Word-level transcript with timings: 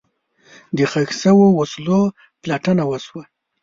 د 0.77 0.79
ښخ 0.91 1.09
شوو 1.21 1.47
وسلو 1.59 1.99
پلټنه 2.41 2.83
وشوه. 2.87 3.23